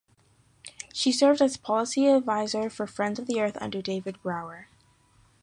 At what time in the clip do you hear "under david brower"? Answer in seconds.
3.61-4.67